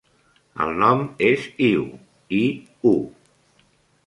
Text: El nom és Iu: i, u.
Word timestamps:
El 0.63 0.71
nom 0.83 1.03
és 1.27 1.45
Iu: 1.67 1.85
i, 2.41 2.43
u. 2.95 2.97